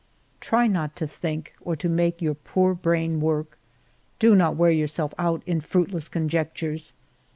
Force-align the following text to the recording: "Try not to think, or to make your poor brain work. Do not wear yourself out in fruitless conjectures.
"Try 0.39 0.65
not 0.65 0.95
to 0.95 1.05
think, 1.05 1.53
or 1.61 1.75
to 1.75 1.87
make 1.87 2.23
your 2.23 2.33
poor 2.33 2.73
brain 2.73 3.19
work. 3.21 3.59
Do 4.17 4.33
not 4.33 4.55
wear 4.55 4.71
yourself 4.71 5.13
out 5.19 5.43
in 5.45 5.61
fruitless 5.61 6.09
conjectures. 6.09 6.95